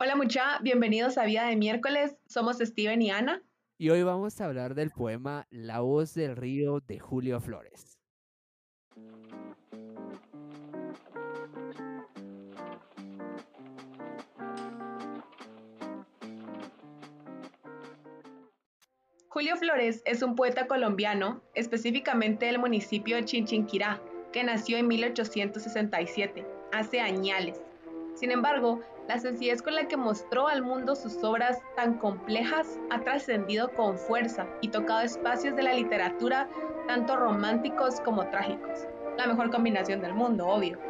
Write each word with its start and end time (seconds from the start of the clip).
Hola 0.00 0.14
mucha, 0.14 0.60
bienvenidos 0.62 1.18
a 1.18 1.24
Vida 1.24 1.48
de 1.48 1.56
Miércoles. 1.56 2.16
Somos 2.28 2.58
Steven 2.58 3.02
y 3.02 3.10
Ana. 3.10 3.42
Y 3.78 3.90
hoy 3.90 4.04
vamos 4.04 4.40
a 4.40 4.44
hablar 4.44 4.76
del 4.76 4.90
poema 4.90 5.48
La 5.50 5.80
voz 5.80 6.14
del 6.14 6.36
río 6.36 6.78
de 6.78 7.00
Julio 7.00 7.40
Flores. 7.40 7.98
Julio 19.26 19.56
Flores 19.56 20.02
es 20.04 20.22
un 20.22 20.36
poeta 20.36 20.68
colombiano, 20.68 21.42
específicamente 21.56 22.46
del 22.46 22.60
municipio 22.60 23.16
de 23.16 23.24
Chinchinquirá, 23.24 24.00
que 24.32 24.44
nació 24.44 24.78
en 24.78 24.86
1867, 24.86 26.46
hace 26.70 27.00
añales. 27.00 27.60
Sin 28.18 28.32
embargo, 28.32 28.80
la 29.06 29.20
sencillez 29.20 29.62
con 29.62 29.76
la 29.76 29.86
que 29.86 29.96
mostró 29.96 30.48
al 30.48 30.62
mundo 30.62 30.96
sus 30.96 31.22
obras 31.22 31.62
tan 31.76 31.98
complejas 31.98 32.80
ha 32.90 32.98
trascendido 32.98 33.72
con 33.74 33.96
fuerza 33.96 34.44
y 34.60 34.68
tocado 34.68 35.02
espacios 35.02 35.54
de 35.54 35.62
la 35.62 35.74
literatura 35.74 36.48
tanto 36.88 37.14
románticos 37.14 38.00
como 38.00 38.26
trágicos. 38.26 38.88
La 39.16 39.28
mejor 39.28 39.52
combinación 39.52 40.00
del 40.00 40.14
mundo, 40.14 40.48
obvio. 40.48 40.80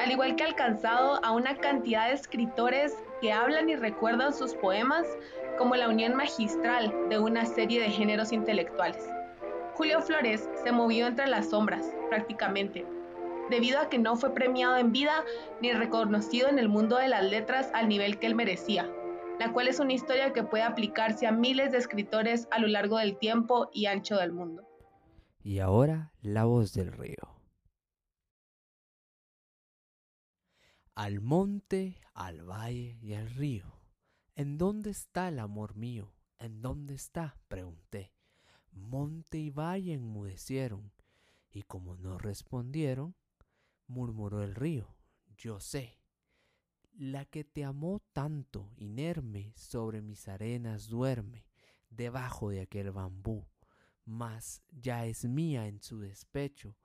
Al 0.00 0.10
igual 0.10 0.34
que 0.34 0.42
ha 0.42 0.48
alcanzado 0.48 1.24
a 1.24 1.30
una 1.30 1.56
cantidad 1.56 2.08
de 2.08 2.14
escritores 2.14 2.96
que 3.20 3.32
hablan 3.32 3.68
y 3.68 3.76
recuerdan 3.76 4.34
sus 4.34 4.54
poemas 4.54 5.06
como 5.58 5.76
la 5.76 5.88
unión 5.88 6.16
magistral 6.16 6.92
de 7.08 7.20
una 7.20 7.46
serie 7.46 7.80
de 7.80 7.90
géneros 7.90 8.32
intelectuales. 8.32 9.08
Julio 9.74 10.02
Flores 10.02 10.50
se 10.64 10.72
movió 10.72 11.06
entre 11.06 11.28
las 11.28 11.50
sombras, 11.50 11.94
prácticamente, 12.08 12.84
debido 13.52 13.78
a 13.78 13.90
que 13.90 13.98
no 13.98 14.16
fue 14.16 14.32
premiado 14.32 14.78
en 14.78 14.92
vida 14.92 15.24
ni 15.60 15.72
reconocido 15.72 16.48
en 16.48 16.58
el 16.58 16.70
mundo 16.70 16.96
de 16.96 17.08
las 17.08 17.22
letras 17.22 17.70
al 17.74 17.86
nivel 17.86 18.18
que 18.18 18.26
él 18.26 18.34
merecía, 18.34 18.90
la 19.38 19.52
cual 19.52 19.68
es 19.68 19.78
una 19.78 19.92
historia 19.92 20.32
que 20.32 20.42
puede 20.42 20.64
aplicarse 20.64 21.26
a 21.26 21.32
miles 21.32 21.70
de 21.70 21.78
escritores 21.78 22.48
a 22.50 22.58
lo 22.58 22.66
largo 22.66 22.96
del 22.96 23.18
tiempo 23.18 23.68
y 23.70 23.86
ancho 23.86 24.16
del 24.16 24.32
mundo. 24.32 24.66
Y 25.44 25.58
ahora 25.58 26.12
la 26.22 26.44
voz 26.44 26.72
del 26.72 26.92
río. 26.92 27.28
Al 30.94 31.20
monte, 31.20 32.00
al 32.14 32.42
valle 32.42 32.98
y 33.02 33.12
al 33.12 33.28
río. 33.28 33.80
¿En 34.34 34.56
dónde 34.56 34.90
está 34.90 35.28
el 35.28 35.38
amor 35.38 35.76
mío? 35.76 36.14
¿En 36.38 36.62
dónde 36.62 36.94
está? 36.94 37.36
pregunté. 37.48 38.14
Monte 38.70 39.36
y 39.36 39.50
valle 39.50 39.92
enmudecieron, 39.92 40.90
y 41.50 41.62
como 41.64 41.96
no 41.96 42.16
respondieron, 42.16 43.14
murmuró 43.92 44.42
el 44.42 44.54
río, 44.54 44.96
yo 45.36 45.60
sé. 45.60 45.98
La 46.94 47.24
que 47.24 47.44
te 47.44 47.64
amó 47.64 48.02
tanto, 48.12 48.70
inerme, 48.76 49.52
sobre 49.56 50.02
mis 50.02 50.28
arenas 50.28 50.88
duerme, 50.88 51.46
debajo 51.90 52.50
de 52.50 52.62
aquel 52.62 52.90
bambú, 52.90 53.46
mas 54.04 54.62
ya 54.70 55.06
es 55.06 55.24
mía 55.24 55.68
en 55.68 55.80
su 55.80 56.00
despecho, 56.00 56.76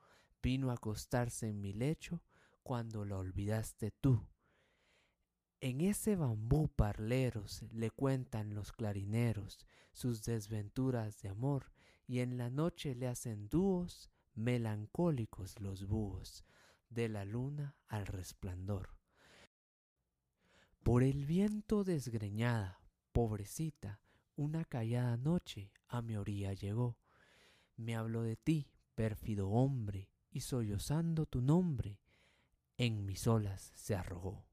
vino 0.42 0.70
a 0.70 0.76
acostarse 0.76 1.50
en 1.50 1.62
mi 1.62 1.74
lecho 1.74 2.22
cuando 2.62 3.06
la 3.06 3.18
olvidaste 3.18 3.92
tú. 3.92 4.28
En 5.60 5.82
ese 5.82 6.16
bambú 6.16 6.68
parleros 6.68 7.64
le 7.72 7.90
cuentan 7.90 8.54
los 8.54 8.72
clarineros 8.72 9.66
sus 9.92 10.24
desventuras 10.24 11.22
de 11.22 11.30
amor, 11.30 11.72
y 12.06 12.20
en 12.20 12.38
la 12.38 12.50
noche 12.50 12.96
le 12.96 13.08
hacen 13.08 13.50
dúos 13.50 14.12
melancólicos 14.36 15.60
los 15.60 15.88
búhos 15.88 16.46
de 16.90 17.10
la 17.10 17.26
luna 17.26 17.76
al 17.88 18.06
resplandor. 18.06 18.98
Por 20.84 21.04
el 21.04 21.26
viento 21.26 21.84
desgreñada, 21.84 22.80
pobrecita, 23.12 24.00
una 24.36 24.64
callada 24.64 25.18
noche 25.18 25.72
a 25.88 26.02
mi 26.02 26.16
orilla 26.16 26.54
llegó. 26.54 26.98
Me 27.76 27.96
habló 27.96 28.24
de 28.24 28.38
ti, 28.38 28.70
pérfido 28.96 29.50
hombre, 29.50 30.10
y 30.32 30.42
sollozando 30.42 31.26
tu 31.26 31.42
nombre, 31.42 32.00
en 32.78 33.06
mis 33.06 33.28
olas 33.28 33.72
se 33.76 33.96
arrojó. 33.96 34.46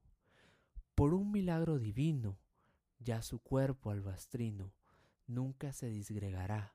Por 0.94 1.12
un 1.12 1.30
milagro 1.30 1.78
divino, 1.78 2.38
ya 2.98 3.20
su 3.22 3.40
cuerpo 3.40 3.90
albastrino 3.90 4.72
nunca 5.26 5.72
se 5.72 5.88
disgregará. 5.88 6.74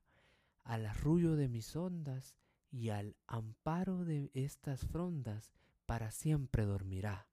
Al 0.64 0.86
arrullo 0.86 1.36
de 1.36 1.48
mis 1.48 1.76
ondas 1.76 2.36
y 2.72 2.90
al 2.90 3.16
amparo 3.28 4.06
de 4.06 4.32
estas 4.34 4.86
frondas 4.86 5.52
para 5.86 6.12
siempre 6.12 6.66
dormirá. 6.66 7.28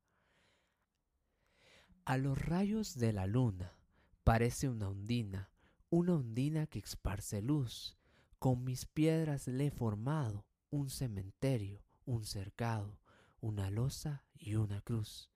A 2.04 2.16
los 2.16 2.38
rayos 2.38 2.96
de 2.96 3.12
la 3.12 3.26
luna 3.26 3.76
parece 4.24 4.68
una 4.68 4.88
ondina, 4.88 5.50
una 5.90 6.14
ondina 6.14 6.66
que 6.66 6.78
esparce 6.78 7.42
luz. 7.42 7.96
Con 8.38 8.64
mis 8.64 8.86
piedras 8.86 9.48
le 9.48 9.66
he 9.66 9.70
formado 9.70 10.46
un 10.70 10.90
cementerio, 10.90 11.84
un 12.04 12.24
cercado, 12.24 13.00
una 13.40 13.70
losa 13.70 14.24
y 14.34 14.54
una 14.54 14.80
cruz. 14.82 15.30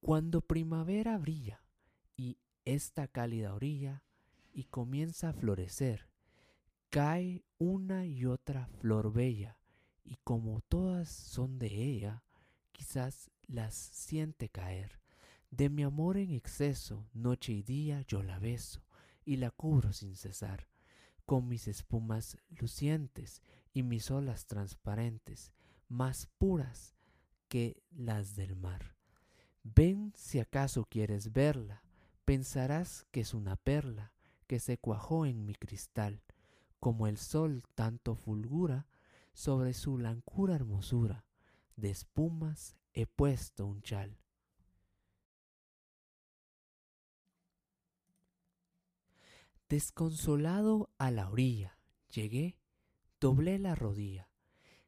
Cuando 0.00 0.40
primavera 0.40 1.18
brilla 1.18 1.62
y 2.16 2.38
esta 2.64 3.08
cálida 3.08 3.54
orilla 3.54 4.02
y 4.52 4.64
comienza 4.64 5.28
a 5.28 5.32
florecer, 5.32 6.08
cae 6.90 7.44
una 7.58 8.06
y 8.06 8.26
otra 8.26 8.66
flor 8.66 9.12
bella, 9.12 9.58
y 10.04 10.16
como 10.24 10.60
todas 10.62 11.08
son 11.08 11.58
de 11.58 11.68
ella, 11.68 12.22
quizás 12.72 13.30
las 13.46 13.74
siente 13.74 14.48
caer. 14.48 15.00
De 15.50 15.68
mi 15.68 15.82
amor 15.82 16.16
en 16.16 16.30
exceso, 16.30 17.06
noche 17.12 17.52
y 17.52 17.62
día 17.62 18.02
yo 18.02 18.22
la 18.22 18.38
beso 18.38 18.82
y 19.24 19.36
la 19.36 19.50
cubro 19.50 19.92
sin 19.92 20.16
cesar, 20.16 20.68
con 21.24 21.48
mis 21.48 21.68
espumas 21.68 22.38
lucientes 22.50 23.42
y 23.72 23.82
mis 23.82 24.10
olas 24.10 24.46
transparentes, 24.46 25.52
más 25.88 26.28
puras 26.38 26.94
que 27.48 27.82
las 27.90 28.36
del 28.36 28.56
mar. 28.56 28.96
Ven 29.62 30.12
si 30.14 30.38
acaso 30.38 30.84
quieres 30.84 31.32
verla, 31.32 31.82
pensarás 32.24 33.06
que 33.10 33.20
es 33.20 33.34
una 33.34 33.56
perla 33.56 34.12
que 34.46 34.60
se 34.60 34.78
cuajó 34.78 35.26
en 35.26 35.44
mi 35.44 35.54
cristal, 35.54 36.22
como 36.86 37.08
el 37.08 37.16
sol 37.18 37.64
tanto 37.74 38.14
fulgura 38.14 38.86
sobre 39.32 39.74
su 39.74 39.94
blancura 39.94 40.54
hermosura, 40.54 41.26
de 41.74 41.90
espumas 41.90 42.76
he 42.92 43.08
puesto 43.08 43.66
un 43.66 43.82
chal. 43.82 44.20
Desconsolado 49.68 50.88
a 50.96 51.10
la 51.10 51.28
orilla, 51.28 51.76
llegué, 52.08 52.56
doblé 53.18 53.58
la 53.58 53.74
rodilla, 53.74 54.30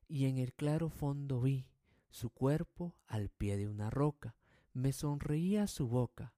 y 0.06 0.26
en 0.26 0.38
el 0.38 0.54
claro 0.54 0.91
fondo 0.91 1.41
vi 1.41 1.69
su 2.10 2.31
cuerpo 2.31 2.94
al 3.08 3.28
pie 3.28 3.56
de 3.56 3.66
una 3.66 3.91
roca, 3.91 4.37
me 4.72 4.92
sonreía 4.92 5.66
su 5.66 5.88
boca 5.88 6.32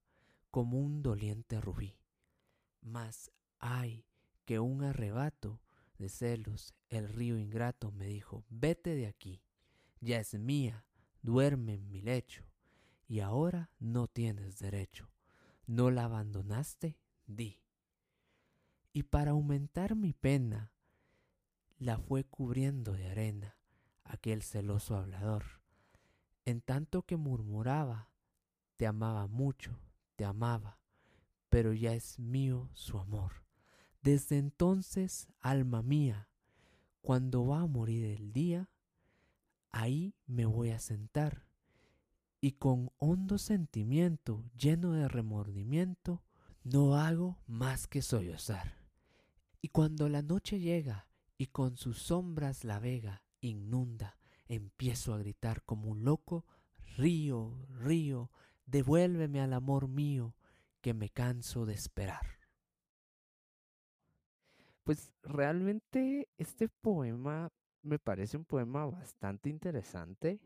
como 0.51 0.79
un 0.79 1.03
doliente 1.03 1.61
rubí. 1.61 1.99
Mas, 2.81 3.31
ay, 3.59 4.07
que 4.51 4.59
un 4.59 4.83
arrebato 4.83 5.61
de 5.97 6.09
celos 6.09 6.75
el 6.89 7.09
río 7.09 7.39
ingrato 7.39 7.93
me 7.93 8.09
dijo, 8.09 8.45
vete 8.49 8.97
de 8.97 9.07
aquí, 9.07 9.45
ya 10.01 10.19
es 10.19 10.35
mía, 10.35 10.85
duerme 11.23 11.75
en 11.75 11.89
mi 11.89 12.01
lecho, 12.01 12.45
y 13.07 13.21
ahora 13.21 13.71
no 13.79 14.09
tienes 14.09 14.59
derecho. 14.59 15.09
¿No 15.67 15.93
la 15.93 16.03
abandonaste? 16.03 16.99
Di. 17.29 17.61
Y 18.93 19.05
para 19.05 19.31
aumentar 19.31 19.95
mi 19.95 20.15
pena, 20.15 20.73
la 21.79 21.97
fue 21.97 22.25
cubriendo 22.25 22.95
de 22.95 23.09
arena 23.09 23.57
aquel 24.03 24.43
celoso 24.43 24.97
hablador, 24.97 25.45
en 26.45 26.61
tanto 26.61 27.03
que 27.03 27.17
murmuraba, 27.17 28.11
te 28.77 28.89
amaba 28.89 29.29
mucho, 29.29 29.79
te 30.17 30.25
amaba, 30.25 30.81
pero 31.51 31.73
ya 31.73 31.95
es 31.95 32.19
mío 32.19 32.69
su 32.73 32.99
amor. 32.99 33.40
Desde 34.03 34.39
entonces, 34.39 35.29
alma 35.41 35.83
mía, 35.83 36.29
cuando 37.03 37.47
va 37.47 37.61
a 37.61 37.67
morir 37.67 38.05
el 38.05 38.33
día, 38.33 38.71
ahí 39.71 40.15
me 40.27 40.47
voy 40.47 40.71
a 40.71 40.79
sentar 40.79 41.51
y 42.41 42.53
con 42.53 42.91
hondo 42.97 43.37
sentimiento, 43.39 44.45
lleno 44.57 44.93
de 44.93 45.09
remordimiento, 45.09 46.23
no 46.65 46.97
hago 46.97 47.39
más 47.47 47.87
que 47.87 48.01
sollozar. 48.01 48.79
Y 49.61 49.69
cuando 49.69 50.09
la 50.09 50.23
noche 50.23 50.59
llega 50.59 51.07
y 51.37 51.49
con 51.49 51.77
sus 51.77 51.99
sombras 51.99 52.65
la 52.65 52.79
vega 52.79 53.23
inunda, 53.41 54.19
empiezo 54.49 55.13
a 55.13 55.19
gritar 55.19 55.63
como 55.65 55.91
un 55.91 56.05
loco, 56.05 56.47
río, 56.97 57.67
río, 57.69 58.31
devuélveme 58.65 59.41
al 59.41 59.53
amor 59.53 59.89
mío, 59.89 60.35
que 60.81 60.95
me 60.95 61.11
canso 61.11 61.67
de 61.67 61.75
esperar. 61.75 62.40
Pues 64.85 65.13
realmente 65.23 66.29
este 66.39 66.69
poema 66.69 67.51
me 67.83 67.99
parece 67.99 68.37
un 68.37 68.45
poema 68.45 68.87
bastante 68.87 69.49
interesante. 69.51 70.41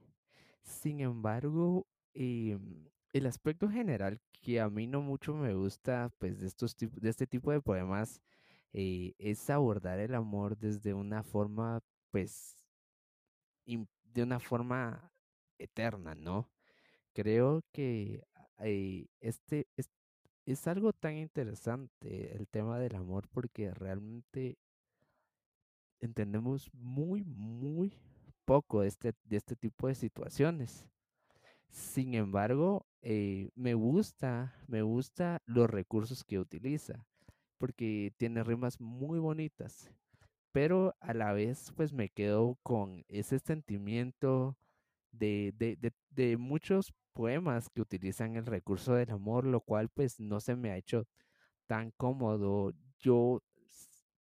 Sin 0.63 1.01
embargo, 1.01 1.87
em, 2.15 2.89
el 3.13 3.27
aspecto 3.27 3.69
general 3.71 4.21
que 4.43 4.61
a 4.61 4.71
mí 4.71 4.87
no 4.87 5.03
mucho 5.03 5.35
me 5.35 5.55
gusta, 5.55 6.11
pues, 6.19 6.41
de 6.41 6.47
estos 6.49 6.77
de 6.79 7.11
este 7.11 7.27
tipo 7.27 7.53
de 7.53 7.61
poemas, 7.63 8.21
eh, 8.73 9.15
es 9.19 9.51
abordar 9.51 9.99
el 10.01 10.15
amor 10.15 10.59
desde 10.59 10.95
una 10.95 11.23
forma, 11.23 11.81
pues, 12.11 12.57
de 13.67 14.23
una 14.23 14.41
forma 14.41 15.11
eterna, 15.59 16.15
¿no? 16.15 16.51
Creo 17.15 17.63
que 17.73 18.25
eh, 18.61 19.07
este 19.21 19.69
es, 19.77 19.91
es 20.47 20.67
algo 20.67 20.93
tan 20.93 21.17
interesante 21.17 22.37
el 22.37 22.47
tema 22.49 22.79
del 22.79 22.97
amor 22.97 23.29
porque 23.29 23.73
realmente 23.73 24.59
entendemos 26.01 26.71
muy, 26.75 27.25
muy 27.25 27.99
poco 28.45 28.83
de 28.83 28.89
este, 28.89 29.15
de 29.25 29.37
este 29.37 29.57
tipo 29.57 29.89
de 29.89 29.95
situaciones. 29.95 30.87
Sin 31.71 32.15
embargo, 32.15 32.87
eh, 33.03 33.51
me 33.55 33.75
gusta, 33.75 34.55
me 34.69 34.83
gusta 34.83 35.43
los 35.47 35.69
recursos 35.69 36.25
que 36.25 36.39
utiliza, 36.39 37.07
porque 37.59 38.13
tiene 38.17 38.45
rimas 38.45 38.81
muy 38.81 39.19
bonitas, 39.19 39.91
pero 40.53 40.95
a 41.01 41.15
la 41.15 41.33
vez 41.33 41.73
pues 41.75 41.93
me 41.93 42.11
quedo 42.11 42.59
con 42.63 43.05
ese 43.09 43.39
sentimiento 43.39 44.57
de, 45.19 45.53
de, 45.57 45.77
de, 45.77 45.93
de 46.11 46.37
muchos 46.37 46.93
poemas 47.13 47.69
que 47.71 47.81
utilizan 47.83 48.37
el 48.37 48.47
recurso 48.47 48.95
del 48.95 49.11
amor, 49.11 49.47
lo 49.47 49.61
cual 49.61 49.89
pues 49.89 50.21
no 50.21 50.41
se 50.41 50.57
me 50.57 50.71
ha 50.71 50.77
hecho 50.77 51.07
tan 51.67 51.93
cómodo. 51.93 52.73
Yo 52.99 53.43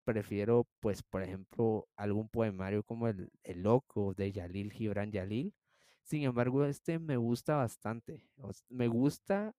prefiero, 0.05 0.67
pues, 0.81 1.03
por 1.03 1.23
ejemplo, 1.23 1.89
algún 1.97 2.29
poemario 2.29 2.83
como 2.83 3.09
El, 3.09 3.31
el 3.45 3.63
Loco 3.63 4.15
de 4.15 4.33
Yalil 4.33 4.73
Gibran 4.73 5.13
Yalil. 5.13 5.55
Sin 6.03 6.25
embargo, 6.25 6.65
este 6.65 6.99
me 6.99 7.17
gusta 7.17 7.57
bastante. 7.57 8.25
me 8.69 8.89
gusta, 8.89 9.55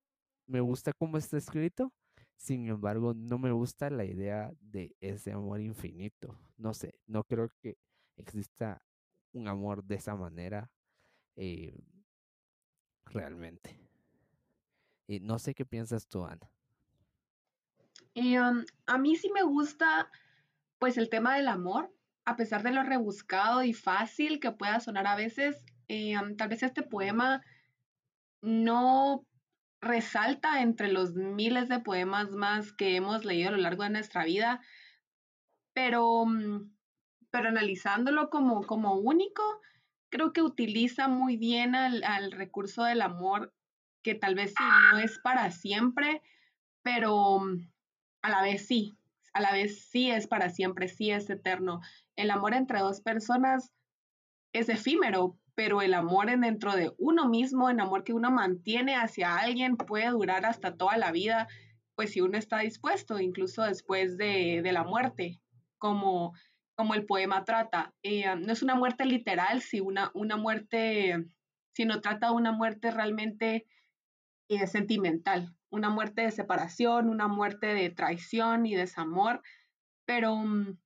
me 0.48 0.60
gusta 0.62 0.94
cómo 0.94 1.18
está 1.18 1.38
escrito. 1.38 1.94
Sin 2.36 2.68
embargo, 2.68 3.14
no 3.14 3.38
me 3.38 3.52
gusta 3.52 3.90
la 3.90 4.04
idea 4.04 4.52
de 4.60 4.96
ese 5.00 5.32
amor 5.32 5.62
infinito. 5.62 6.40
No 6.58 6.74
sé, 6.74 7.00
no 7.06 7.24
creo 7.24 7.50
que 7.62 7.78
exista 8.18 8.82
un 9.34 9.48
amor 9.48 9.84
de 9.84 9.96
esa 9.96 10.16
manera 10.16 10.70
eh, 11.36 11.76
realmente. 13.06 13.80
Y 15.08 15.20
no 15.20 15.40
sé 15.40 15.54
qué 15.54 15.66
piensas 15.66 16.08
tú, 16.08 16.26
Ana. 16.26 16.50
Y, 18.14 18.38
um, 18.38 18.66
a 18.86 18.98
mí 18.98 19.16
sí 19.16 19.30
me 19.34 19.44
gusta 19.44 20.10
pues 20.80 20.98
el 20.98 21.10
tema 21.10 21.36
del 21.36 21.48
amor, 21.48 21.94
a 22.26 22.36
pesar 22.36 22.64
de 22.64 22.72
lo 22.72 22.82
rebuscado 22.82 23.64
y 23.64 23.72
fácil 23.74 24.40
que 24.40 24.52
pueda 24.52 24.80
sonar 24.80 25.06
a 25.06 25.16
veces, 25.16 25.64
eh, 25.88 26.16
tal 26.38 26.50
vez 26.50 26.64
este 26.64 26.82
poema 26.82 27.44
no 28.42 29.26
resalta 29.80 30.62
entre 30.62 30.92
los 30.92 31.14
miles 31.14 31.70
de 31.70 31.80
poemas 31.80 32.32
más 32.32 32.74
que 32.74 32.96
hemos 32.96 33.26
leído 33.26 33.50
a 33.50 33.52
lo 33.52 33.58
largo 33.58 33.84
de 33.84 33.92
nuestra 33.92 34.26
vida, 34.26 34.60
pero, 35.74 36.26
mm, 36.26 36.72
pero 37.30 37.50
analizándolo 37.50 38.30
como, 38.30 38.64
como 38.64 38.96
único, 38.96 39.44
creo 40.12 40.34
que 40.34 40.44
utiliza 40.44 41.08
muy 41.08 41.38
bien 41.38 41.74
al, 41.74 42.04
al 42.04 42.32
recurso 42.32 42.84
del 42.84 43.02
amor, 43.02 43.54
que 44.04 44.14
tal 44.14 44.36
vez 44.36 44.52
sí 44.52 44.64
no 44.92 45.00
es 45.00 45.18
para 45.20 45.50
siempre, 45.50 46.22
pero 46.84 47.40
mm, 47.40 47.68
a 48.22 48.30
la 48.30 48.42
vez 48.44 48.68
sí, 48.68 48.98
a 49.34 49.42
la 49.42 49.52
vez 49.54 49.86
sí 49.90 50.12
es 50.12 50.28
para 50.28 50.50
siempre, 50.50 50.88
sí 50.88 51.12
es 51.12 51.30
eterno. 51.30 51.82
El 52.16 52.32
amor 52.32 52.54
entre 52.54 52.80
dos 52.80 53.02
personas 53.02 53.72
es 54.54 54.70
efímero, 54.70 55.38
pero 55.56 55.82
el 55.82 55.94
amor 55.94 56.30
en 56.30 56.42
dentro 56.42 56.76
de 56.76 56.94
uno 56.98 57.28
mismo, 57.28 57.70
el 57.70 57.80
amor 57.80 58.04
que 58.04 58.14
uno 58.14 58.32
mantiene 58.32 58.96
hacia 58.96 59.38
alguien 59.38 59.78
puede 59.78 60.10
durar 60.10 60.46
hasta 60.46 60.76
toda 60.76 60.98
la 60.98 61.12
vida, 61.12 61.48
pues 61.96 62.12
si 62.12 62.22
uno 62.22 62.38
está 62.38 62.60
dispuesto, 62.60 63.20
incluso 63.20 63.64
después 63.64 64.18
de, 64.18 64.62
la 64.72 64.84
muerte, 64.84 65.40
como, 65.78 66.34
como 66.82 66.96
el 66.96 67.06
poema 67.06 67.46
trata. 67.46 67.94
Eh, 68.02 68.26
no 68.38 68.52
es 68.52 68.64
una 68.64 68.74
muerte 68.74 69.06
literal, 69.06 69.62
si 69.62 69.82
una, 69.82 70.10
una 70.16 70.36
muerte, 70.36 71.28
sino 71.76 72.02
trata 72.02 72.32
una 72.32 72.52
muerte 72.52 72.90
realmente 72.90 73.68
eh, 74.50 74.66
sentimental, 74.66 75.56
una 75.70 75.92
muerte 75.92 76.24
de 76.24 76.32
separación, 76.32 77.08
una 77.08 77.28
muerte 77.28 77.68
de 77.68 77.92
traición 77.92 78.66
y 78.66 78.74
desamor, 78.74 79.44
pero, 80.06 80.36
mm, 80.38 80.80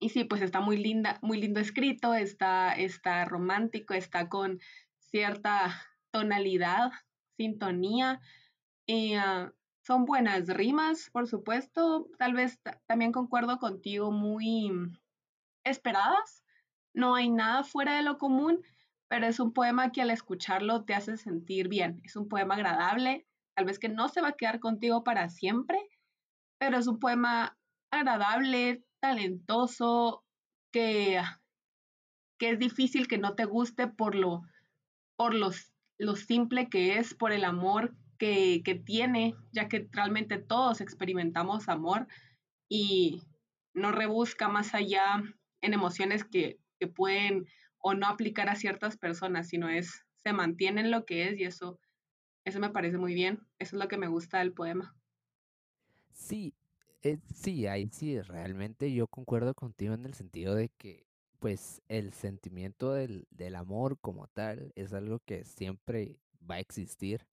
y 0.00 0.08
sí, 0.08 0.24
pues 0.24 0.40
está 0.40 0.62
muy 0.62 0.78
linda, 0.78 1.18
muy 1.20 1.38
lindo 1.38 1.60
escrito, 1.60 2.14
está, 2.14 2.72
está 2.72 3.26
romántico, 3.26 3.92
está 3.92 4.30
con 4.30 4.58
cierta 5.00 5.82
tonalidad, 6.12 6.92
sintonía, 7.36 8.22
ah, 9.18 9.52
son 9.84 10.06
buenas 10.06 10.48
rimas, 10.48 11.10
por 11.10 11.28
supuesto, 11.28 12.08
tal 12.18 12.32
vez 12.32 12.58
también 12.86 13.12
concuerdo 13.12 13.58
contigo, 13.58 14.10
muy 14.10 14.72
esperadas, 15.62 16.42
no 16.94 17.14
hay 17.14 17.28
nada 17.28 17.64
fuera 17.64 17.96
de 17.96 18.02
lo 18.02 18.16
común, 18.16 18.62
pero 19.08 19.26
es 19.26 19.38
un 19.40 19.52
poema 19.52 19.92
que 19.92 20.00
al 20.00 20.10
escucharlo 20.10 20.84
te 20.84 20.94
hace 20.94 21.18
sentir 21.18 21.68
bien, 21.68 22.00
es 22.02 22.16
un 22.16 22.28
poema 22.28 22.54
agradable, 22.54 23.26
tal 23.54 23.66
vez 23.66 23.78
que 23.78 23.90
no 23.90 24.08
se 24.08 24.22
va 24.22 24.28
a 24.28 24.36
quedar 24.36 24.58
contigo 24.58 25.04
para 25.04 25.28
siempre, 25.28 25.78
pero 26.58 26.78
es 26.78 26.86
un 26.86 26.98
poema 26.98 27.58
agradable, 27.90 28.84
talentoso, 29.00 30.24
que, 30.72 31.20
que 32.38 32.50
es 32.50 32.58
difícil 32.58 33.06
que 33.06 33.18
no 33.18 33.34
te 33.34 33.44
guste 33.44 33.86
por 33.86 34.14
lo, 34.14 34.42
por 35.16 35.34
lo 35.34 36.16
simple 36.16 36.70
que 36.70 36.98
es, 36.98 37.12
por 37.12 37.32
el 37.32 37.44
amor 37.44 37.94
que, 38.18 38.82
tiene, 38.84 39.34
ya 39.52 39.68
que 39.68 39.88
realmente 39.90 40.38
todos 40.38 40.80
experimentamos 40.80 41.68
amor 41.68 42.06
y 42.68 43.22
no 43.74 43.92
rebusca 43.92 44.48
más 44.48 44.74
allá 44.74 45.22
en 45.60 45.74
emociones 45.74 46.24
que, 46.24 46.58
que 46.78 46.86
pueden 46.86 47.46
o 47.78 47.94
no 47.94 48.06
aplicar 48.06 48.48
a 48.48 48.56
ciertas 48.56 48.96
personas, 48.96 49.48
sino 49.48 49.68
es, 49.68 50.04
se 50.16 50.32
mantiene 50.32 50.80
en 50.80 50.90
lo 50.90 51.04
que 51.04 51.28
es 51.28 51.38
y 51.38 51.44
eso 51.44 51.78
eso 52.44 52.60
me 52.60 52.70
parece 52.70 52.98
muy 52.98 53.14
bien. 53.14 53.40
Eso 53.58 53.76
es 53.76 53.82
lo 53.82 53.88
que 53.88 53.96
me 53.96 54.06
gusta 54.06 54.38
del 54.38 54.52
poema. 54.52 54.94
Sí, 56.12 56.54
eh, 57.02 57.18
sí, 57.34 57.66
ahí 57.66 57.88
sí, 57.90 58.20
realmente 58.20 58.92
yo 58.92 59.06
concuerdo 59.06 59.54
contigo 59.54 59.94
en 59.94 60.04
el 60.04 60.14
sentido 60.14 60.54
de 60.54 60.68
que, 60.68 61.06
pues, 61.38 61.82
el 61.88 62.12
sentimiento 62.12 62.92
del, 62.92 63.26
del 63.30 63.56
amor 63.56 63.98
como 64.00 64.28
tal 64.28 64.72
es 64.74 64.92
algo 64.92 65.20
que 65.20 65.44
siempre 65.44 66.20
va 66.48 66.56
a 66.56 66.60
existir. 66.60 67.26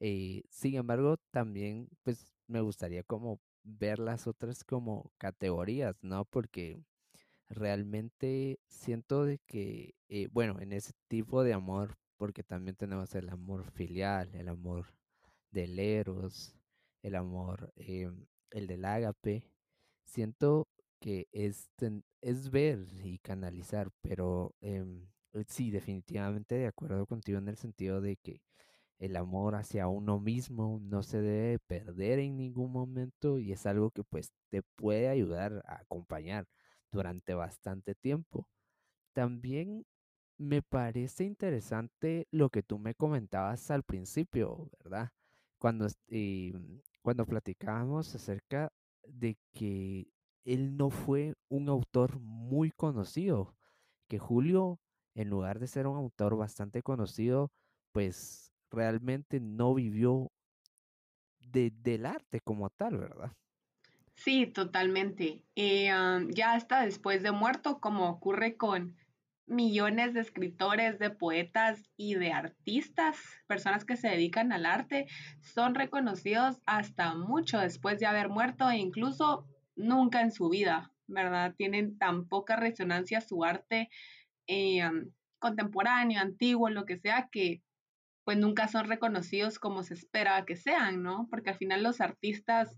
Eh, 0.00 0.44
sin 0.50 0.76
embargo, 0.76 1.18
también, 1.30 1.88
pues, 2.02 2.32
me 2.48 2.60
gustaría 2.60 3.02
como 3.04 3.40
ver 3.64 3.98
las 3.98 4.26
otras 4.26 4.64
como 4.64 5.12
categorías, 5.18 5.96
¿no? 6.02 6.24
Porque 6.24 6.82
realmente 7.48 8.60
siento 8.68 9.24
de 9.24 9.38
que, 9.46 9.94
eh, 10.08 10.28
bueno, 10.32 10.60
en 10.60 10.72
ese 10.72 10.92
tipo 11.08 11.42
de 11.44 11.52
amor, 11.54 11.98
porque 12.16 12.42
también 12.44 12.76
tenemos 12.76 13.14
el 13.14 13.28
amor 13.30 13.70
filial, 13.72 14.34
el 14.34 14.48
amor 14.48 14.94
del 15.50 15.78
eros, 15.78 16.54
el 17.02 17.14
amor, 17.16 17.72
em, 17.76 18.26
el 18.50 18.66
del 18.66 18.84
ágape. 18.84 19.44
Siento 20.04 20.68
que 21.00 21.28
es, 21.32 21.70
es 22.22 22.50
ver 22.50 22.86
y 23.04 23.18
canalizar, 23.18 23.90
pero 24.02 24.54
eh, 24.60 24.84
sí, 25.46 25.70
definitivamente 25.70 26.56
de 26.56 26.66
acuerdo 26.66 27.06
contigo 27.06 27.38
en 27.38 27.48
el 27.48 27.56
sentido 27.56 28.00
de 28.00 28.16
que 28.16 28.42
el 29.00 29.16
amor 29.16 29.54
hacia 29.56 29.88
uno 29.88 30.20
mismo 30.20 30.78
no 30.82 31.02
se 31.02 31.20
debe 31.22 31.58
perder 31.58 32.18
en 32.20 32.36
ningún 32.36 32.70
momento 32.70 33.38
y 33.38 33.50
es 33.52 33.66
algo 33.66 33.90
que 33.90 34.04
pues 34.04 34.30
te 34.50 34.62
puede 34.76 35.08
ayudar 35.08 35.62
a 35.66 35.80
acompañar 35.80 36.46
durante 36.92 37.34
bastante 37.34 37.94
tiempo. 37.94 38.46
También 39.14 39.86
me 40.38 40.62
parece 40.62 41.24
interesante 41.24 42.28
lo 42.30 42.50
que 42.50 42.62
tú 42.62 42.78
me 42.78 42.94
comentabas 42.94 43.70
al 43.70 43.82
principio, 43.84 44.70
¿verdad? 44.82 45.10
Cuando, 45.58 45.86
eh, 46.08 46.52
cuando 47.02 47.26
platicábamos 47.26 48.14
acerca 48.14 48.70
de 49.06 49.38
que 49.52 50.08
él 50.44 50.76
no 50.76 50.90
fue 50.90 51.34
un 51.48 51.68
autor 51.70 52.20
muy 52.20 52.70
conocido, 52.70 53.54
que 54.08 54.18
Julio, 54.18 54.78
en 55.14 55.30
lugar 55.30 55.58
de 55.58 55.68
ser 55.68 55.86
un 55.86 55.96
autor 55.96 56.36
bastante 56.36 56.82
conocido, 56.82 57.50
pues 57.92 58.49
realmente 58.70 59.40
no 59.40 59.74
vivió 59.74 60.30
de, 61.40 61.72
del 61.82 62.06
arte 62.06 62.40
como 62.40 62.70
tal, 62.70 62.98
¿verdad? 62.98 63.32
Sí, 64.14 64.46
totalmente. 64.46 65.42
Eh, 65.56 65.90
ya 66.28 66.52
hasta 66.52 66.84
después 66.84 67.22
de 67.22 67.32
muerto, 67.32 67.80
como 67.80 68.10
ocurre 68.10 68.56
con 68.56 68.96
millones 69.46 70.14
de 70.14 70.20
escritores, 70.20 70.98
de 70.98 71.10
poetas 71.10 71.82
y 71.96 72.14
de 72.14 72.32
artistas, 72.32 73.16
personas 73.46 73.84
que 73.84 73.96
se 73.96 74.08
dedican 74.08 74.52
al 74.52 74.64
arte, 74.64 75.06
son 75.40 75.74
reconocidos 75.74 76.60
hasta 76.66 77.14
mucho 77.14 77.58
después 77.58 77.98
de 77.98 78.06
haber 78.06 78.28
muerto 78.28 78.70
e 78.70 78.76
incluso 78.76 79.46
nunca 79.74 80.20
en 80.20 80.30
su 80.30 80.48
vida, 80.50 80.92
¿verdad? 81.08 81.54
Tienen 81.56 81.98
tan 81.98 82.28
poca 82.28 82.56
resonancia 82.56 83.20
su 83.20 83.42
arte 83.42 83.88
eh, 84.46 84.88
contemporáneo, 85.38 86.20
antiguo, 86.20 86.70
lo 86.70 86.84
que 86.84 86.98
sea, 86.98 87.28
que 87.32 87.62
pues 88.30 88.38
nunca 88.38 88.68
son 88.68 88.86
reconocidos 88.86 89.58
como 89.58 89.82
se 89.82 89.94
espera 89.94 90.44
que 90.46 90.54
sean, 90.54 91.02
¿no? 91.02 91.26
Porque 91.30 91.50
al 91.50 91.56
final 91.56 91.82
los 91.82 92.00
artistas, 92.00 92.76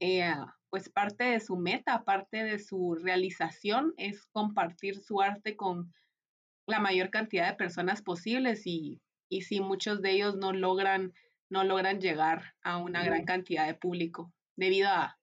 eh, 0.00 0.32
pues 0.70 0.88
parte 0.88 1.24
de 1.24 1.40
su 1.40 1.58
meta, 1.58 2.02
parte 2.04 2.44
de 2.44 2.58
su 2.58 2.94
realización 2.94 3.92
es 3.98 4.24
compartir 4.28 4.98
su 5.02 5.20
arte 5.20 5.54
con 5.54 5.92
la 6.66 6.80
mayor 6.80 7.10
cantidad 7.10 7.46
de 7.46 7.56
personas 7.58 8.00
posibles 8.00 8.66
y, 8.66 9.02
y 9.28 9.42
si 9.42 9.60
muchos 9.60 10.00
de 10.00 10.12
ellos 10.12 10.34
no 10.36 10.54
logran, 10.54 11.12
no 11.50 11.62
logran 11.62 12.00
llegar 12.00 12.54
a 12.62 12.78
una 12.78 13.04
gran 13.04 13.26
cantidad 13.26 13.66
de 13.66 13.74
público 13.74 14.32
debido 14.56 14.88
a 14.88 15.18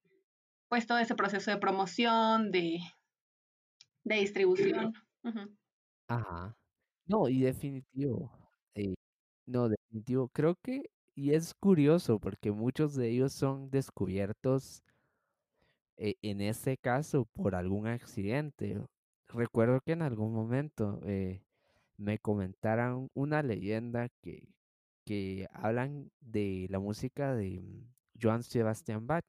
pues 0.69 0.85
todo 0.85 0.99
ese 0.99 1.15
proceso 1.15 1.49
de 1.49 1.57
promoción, 1.57 2.51
de, 2.51 2.77
de 4.03 4.15
distribución. 4.17 4.93
Ajá. 6.07 6.55
No, 7.07 7.27
y 7.27 7.41
definitivo. 7.41 8.42
No, 9.45 9.69
definitivo. 9.69 10.27
Creo 10.29 10.55
que, 10.61 10.89
y 11.15 11.33
es 11.33 11.53
curioso 11.53 12.19
porque 12.19 12.51
muchos 12.51 12.95
de 12.95 13.09
ellos 13.09 13.31
son 13.33 13.69
descubiertos 13.69 14.83
eh, 15.97 16.15
en 16.21 16.41
este 16.41 16.77
caso 16.77 17.25
por 17.33 17.55
algún 17.55 17.87
accidente. 17.87 18.79
Recuerdo 19.29 19.81
que 19.81 19.93
en 19.93 20.01
algún 20.01 20.33
momento 20.33 20.99
eh, 21.05 21.41
me 21.97 22.19
comentaron 22.19 23.09
una 23.13 23.43
leyenda 23.43 24.09
que, 24.21 24.49
que 25.05 25.47
hablan 25.53 26.11
de 26.21 26.67
la 26.69 26.79
música 26.79 27.35
de 27.35 27.61
mm, 27.61 27.87
Johann 28.21 28.43
Sebastian 28.43 29.07
Bach. 29.07 29.25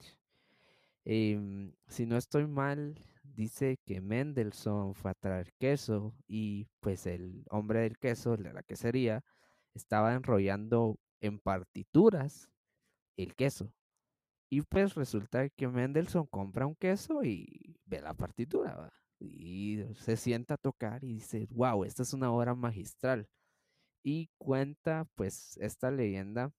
Em, 1.04 1.73
si 1.88 2.06
no 2.06 2.16
estoy 2.16 2.47
mal, 2.47 2.94
dice 3.23 3.78
que 3.85 4.00
Mendelssohn 4.00 4.94
fue 4.94 5.11
a 5.11 5.14
traer 5.14 5.52
queso 5.59 6.14
y 6.28 6.66
pues 6.80 7.06
el 7.06 7.44
hombre 7.50 7.80
del 7.80 7.99
queso, 7.99 8.37
de 8.37 8.52
la 8.52 8.62
quesería, 8.62 9.23
estaba 9.75 10.14
enrollando 10.14 10.99
en 11.21 11.38
partituras 11.38 12.49
el 13.16 13.35
queso. 13.35 13.73
Y 14.50 14.62
pues 14.62 14.95
resulta 14.95 15.49
que 15.50 15.69
Mendelssohn 15.69 16.26
compra 16.26 16.66
un 16.66 16.76
queso 16.76 17.25
y 17.25 17.76
ve 17.87 18.00
la 18.00 18.14
partitura, 18.14 18.93
y 19.21 19.85
se 19.95 20.16
sienta 20.16 20.54
a 20.54 20.59
tocar 20.59 21.04
y 21.04 21.14
dice, 21.14 21.47
wow, 21.50 21.85
esta 21.85 22.02
es 22.02 22.12
una 22.12 22.33
obra 22.33 22.54
magistral. 22.54 23.28
Y 24.04 24.28
cuenta 24.38 25.07
pues 25.14 25.57
esta 25.59 25.90
leyenda, 25.90 26.52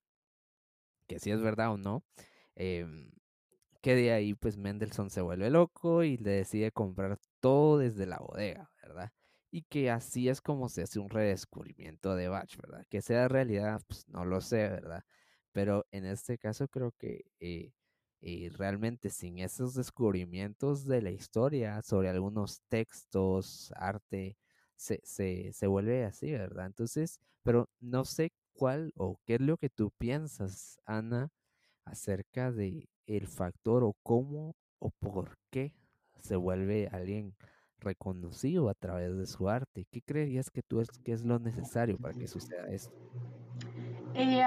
que 1.08 1.20
si 1.20 1.32
es 1.32 1.42
verdad 1.42 1.74
o 1.74 1.78
no, 1.78 2.04
em, 2.56 3.12
que 3.82 3.96
de 3.96 4.12
ahí 4.12 4.34
pues 4.34 4.58
Mendelssohn 4.58 5.10
se 5.10 5.22
vuelve 5.22 5.50
loco 5.50 6.04
y 6.04 6.18
le 6.18 6.32
decide 6.32 6.72
comprar 6.72 7.20
todo 7.40 7.78
desde 7.78 8.08
la 8.08 8.18
bodega, 8.20 8.72
¿verdad? 8.82 9.12
Y 9.56 9.62
que 9.70 9.90
así 9.90 10.28
es 10.28 10.42
como 10.42 10.68
se 10.68 10.82
hace 10.82 11.00
un 11.00 11.10
redescubrimiento 11.10 12.14
de 12.14 12.28
Bach, 12.28 12.58
¿verdad? 12.58 12.86
Que 12.90 13.02
sea 13.02 13.30
realidad, 13.30 13.82
pues 13.88 14.06
no 14.10 14.26
lo 14.26 14.42
sé, 14.42 14.58
¿verdad? 14.68 15.06
Pero 15.54 15.86
en 15.92 16.04
este 16.04 16.38
caso 16.38 16.68
creo 16.68 16.92
que 16.92 17.24
eh, 17.40 17.72
y 18.20 18.50
realmente 18.50 19.10
sin 19.10 19.40
esos 19.40 19.74
descubrimientos 19.74 20.86
de 20.86 21.02
la 21.02 21.12
historia 21.12 21.82
sobre 21.84 22.10
algunos 22.10 22.64
textos, 22.68 23.72
arte, 23.78 24.36
se, 24.76 25.00
se, 25.06 25.54
se 25.54 25.68
vuelve 25.68 26.04
así, 26.04 26.34
¿verdad? 26.34 26.66
Entonces, 26.66 27.22
pero 27.42 27.70
no 27.80 28.04
sé 28.04 28.34
cuál 28.52 28.92
o 28.98 29.22
qué 29.26 29.36
es 29.36 29.42
lo 29.42 29.56
que 29.56 29.70
tú 29.70 29.90
piensas, 29.98 30.82
Ana, 30.86 31.30
acerca 31.86 32.52
de 32.52 32.90
el 33.06 33.28
factor 33.28 33.86
o 33.86 33.96
cómo 34.04 34.54
o 34.80 34.90
por 34.92 35.38
qué 35.50 35.74
se 36.20 36.36
vuelve 36.36 36.90
alguien 36.92 37.34
reconocido 37.80 38.70
a 38.70 38.74
través 38.74 39.18
de 39.18 39.26
su 39.26 39.50
arte. 39.50 39.86
¿Qué 39.92 40.02
creerías 40.02 40.50
que 40.50 40.62
tú 40.62 40.82
es 40.82 41.24
lo 41.24 41.40
necesario 41.40 41.98
para 41.98 42.14
que 42.14 42.28
suceda 42.28 42.68
esto? 42.68 42.94
Eh, 44.14 44.44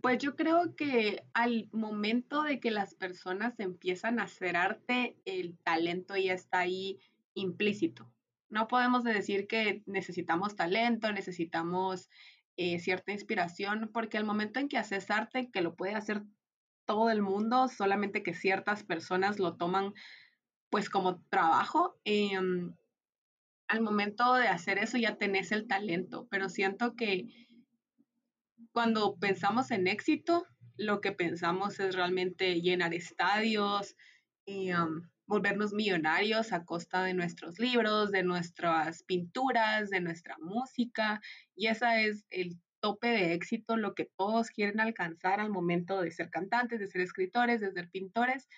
pues 0.00 0.18
yo 0.18 0.34
creo 0.34 0.74
que 0.74 1.24
al 1.32 1.68
momento 1.72 2.42
de 2.42 2.58
que 2.58 2.70
las 2.70 2.94
personas 2.94 3.58
empiezan 3.60 4.18
a 4.18 4.24
hacer 4.24 4.56
arte, 4.56 5.16
el 5.24 5.56
talento 5.58 6.16
ya 6.16 6.34
está 6.34 6.60
ahí 6.60 6.98
implícito. 7.34 8.10
No 8.50 8.68
podemos 8.68 9.04
decir 9.04 9.46
que 9.46 9.82
necesitamos 9.86 10.56
talento, 10.56 11.12
necesitamos 11.12 12.10
eh, 12.56 12.80
cierta 12.80 13.12
inspiración, 13.12 13.90
porque 13.92 14.18
al 14.18 14.24
momento 14.24 14.60
en 14.60 14.68
que 14.68 14.76
haces 14.76 15.10
arte, 15.10 15.50
que 15.50 15.62
lo 15.62 15.74
puede 15.74 15.94
hacer 15.94 16.22
todo 16.84 17.10
el 17.10 17.22
mundo, 17.22 17.68
solamente 17.68 18.22
que 18.22 18.34
ciertas 18.34 18.82
personas 18.82 19.38
lo 19.38 19.56
toman 19.56 19.94
pues 20.72 20.88
como 20.88 21.20
trabajo, 21.28 22.00
em, 22.04 22.74
al 23.68 23.82
momento 23.82 24.34
de 24.36 24.48
hacer 24.48 24.78
eso 24.78 24.96
ya 24.96 25.18
tenés 25.18 25.52
el 25.52 25.66
talento, 25.66 26.26
pero 26.30 26.48
siento 26.48 26.96
que 26.96 27.28
cuando 28.72 29.18
pensamos 29.18 29.70
en 29.70 29.86
éxito, 29.86 30.46
lo 30.78 31.02
que 31.02 31.12
pensamos 31.12 31.78
es 31.78 31.94
realmente 31.94 32.62
llenar 32.62 32.94
estadios 32.94 33.96
y 34.46 34.72
um, 34.72 35.10
volvernos 35.26 35.74
millonarios 35.74 36.54
a 36.54 36.64
costa 36.64 37.04
de 37.04 37.12
nuestros 37.12 37.58
libros, 37.58 38.10
de 38.10 38.22
nuestras 38.22 39.02
pinturas, 39.02 39.90
de 39.90 40.00
nuestra 40.00 40.38
música. 40.40 41.20
Y 41.54 41.66
ese 41.66 42.06
es 42.06 42.24
el 42.30 42.58
tope 42.80 43.08
de 43.08 43.34
éxito, 43.34 43.76
lo 43.76 43.94
que 43.94 44.10
todos 44.16 44.48
quieren 44.48 44.80
alcanzar 44.80 45.38
al 45.38 45.50
momento 45.50 46.00
de 46.00 46.10
ser 46.10 46.30
cantantes, 46.30 46.80
de 46.80 46.86
ser 46.86 47.02
escritores, 47.02 47.60
de 47.60 47.72
ser 47.72 47.90
pintores. 47.90 48.48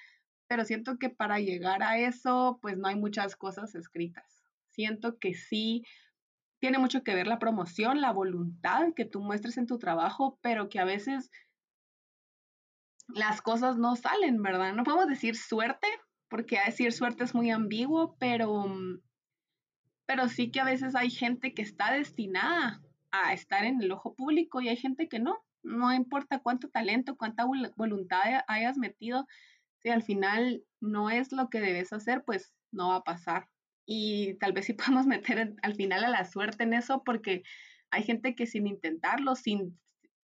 Pero 0.47 0.65
siento 0.65 0.99
que 0.99 1.11
para 1.11 1.41
llegar 1.41 1.83
a 1.83 1.99
eso, 1.99 2.59
pues 2.61 2.77
no 2.77 2.89
hay 2.89 2.97
muchas 2.97 3.37
cosas 3.37 3.75
escritas. 3.75 4.45
Siento 4.71 5.19
que 5.19 5.35
sí 5.35 5.85
tiene 6.59 6.79
mucho 6.79 7.03
que 7.03 7.15
ver 7.15 7.27
la 7.27 7.39
promoción, 7.39 8.01
la 8.01 8.13
voluntad 8.13 8.95
que 8.95 9.05
tú 9.05 9.21
muestres 9.21 9.59
en 9.59 9.67
tu 9.67 9.79
trabajo, 9.79 10.39
pero 10.43 10.69
que 10.69 10.81
a 10.81 10.85
veces 10.85 11.31
las 13.09 13.43
cosas 13.43 13.77
no 13.77 13.97
salen, 13.97 14.43
¿verdad? 14.43 14.75
No 14.75 14.85
podemos 14.85 15.09
decir 15.09 15.37
suerte, 15.37 15.87
porque 16.29 16.59
decir 16.65 16.93
suerte 16.93 17.25
es 17.25 17.35
muy 17.35 17.51
ambiguo, 17.51 18.17
pero, 18.19 18.67
mm, 18.67 19.01
pero 20.07 20.29
sí 20.29 20.51
que 20.51 20.61
a 20.61 20.65
veces 20.65 20.95
hay 20.95 21.11
gente 21.11 21.55
que 21.55 21.63
está 21.63 21.93
destinada 21.93 22.81
a 23.11 23.33
estar 23.33 23.65
en 23.65 23.83
el 23.83 23.93
ojo 23.93 24.15
público 24.15 24.61
y 24.61 24.69
hay 24.69 24.77
gente 24.77 25.09
que 25.09 25.19
no. 25.19 25.45
No 25.63 25.93
importa 25.93 26.41
cuánto 26.41 26.69
talento, 26.69 27.17
cuánta 27.17 27.45
voluntad 27.77 28.21
hayas 28.49 28.77
metido, 28.77 29.27
si 29.85 29.91
al 29.91 30.03
final 30.03 30.65
no 30.81 31.11
es 31.11 31.31
lo 31.31 31.51
que 31.51 31.61
debes 31.61 31.93
hacer, 31.93 32.25
pues 32.25 32.55
no 32.73 32.89
va 32.89 32.97
a 32.97 33.05
pasar. 33.05 33.51
Y 33.87 34.35
tal 34.39 34.55
vez 34.55 34.65
sí 34.65 34.73
podemos 35.03 35.07
meter 35.07 35.55
al 35.63 35.75
final 35.75 36.05
a 36.05 36.09
la 36.09 36.25
suerte 36.25 36.65
en 36.65 36.73
eso 36.73 37.05
porque 37.05 37.43
hay 37.91 38.03
gente 38.03 38.35
que 38.35 38.47
sin 38.47 38.67
intentarlo, 38.67 39.37
sin 39.37 39.79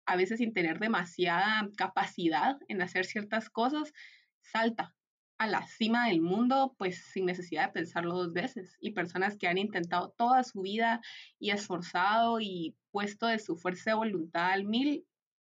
a 0.06 0.16
veces 0.16 0.38
sin 0.38 0.54
tener 0.54 0.80
demasiada 0.80 1.68
capacidad 1.76 2.58
en 2.68 2.80
hacer 2.82 3.04
ciertas 3.04 3.50
cosas, 3.50 3.92
salta 4.40 4.94
a 5.38 5.46
la 5.46 5.66
cima 5.66 6.08
del 6.08 6.20
mundo 6.20 6.74
pues 6.78 7.04
sin 7.12 7.26
necesidad 7.26 7.66
de 7.66 7.72
pensarlo 7.72 8.14
dos 8.14 8.32
veces. 8.32 8.78
Y 8.80 8.92
personas 8.92 9.36
que 9.36 9.46
han 9.46 9.58
intentado 9.58 10.14
toda 10.16 10.42
su 10.42 10.62
vida 10.62 11.02
y 11.38 11.50
esforzado 11.50 12.40
y 12.40 12.74
puesto 12.90 13.26
de 13.26 13.38
su 13.38 13.56
fuerza 13.56 13.90
de 13.90 13.96
voluntad 13.96 14.52
al 14.52 14.64
mil 14.64 15.06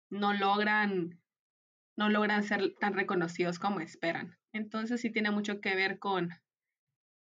no 0.10 0.34
logran 0.34 1.21
no 1.98 2.10
logran 2.10 2.44
ser 2.44 2.74
tan 2.80 2.94
reconocidos 2.94 3.60
como 3.60 3.80
esperan. 3.80 4.38
Entonces 4.54 5.02
sí 5.02 5.10
tiene 5.10 5.32
mucho 5.32 5.62
que 5.62 5.76
ver 5.76 6.00
con 6.00 6.30